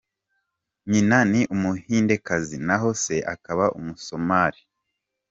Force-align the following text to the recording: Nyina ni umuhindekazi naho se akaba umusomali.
Nyina 0.89 1.19
ni 1.31 1.41
umuhindekazi 1.55 2.57
naho 2.67 2.89
se 3.03 3.15
akaba 3.33 3.65
umusomali. 3.79 4.61